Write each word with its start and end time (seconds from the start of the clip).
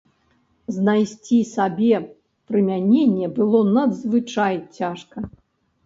Знайсці 0.77 1.37
сабе 1.55 2.01
прымяненне 2.47 3.27
было 3.39 3.65
надзвычай 3.79 4.55
цяжка. 4.85 5.17